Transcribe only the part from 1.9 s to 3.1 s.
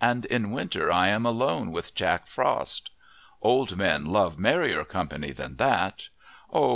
Jack Frost!